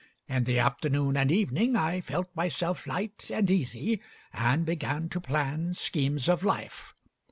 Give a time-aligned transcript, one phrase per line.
[0.27, 4.01] In the afternoon and evening I felt myself light and easy,
[4.33, 6.95] and began to plan schemes of life.